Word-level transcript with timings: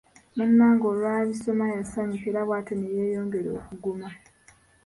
Munnange 0.35 0.85
olwabisoma 0.91 1.65
yasanyuka 1.75 2.25
era 2.31 2.41
bw'atyo 2.47 2.73
ne 2.77 2.89
yeeyongera 2.97 3.49
okuguma. 3.59 4.07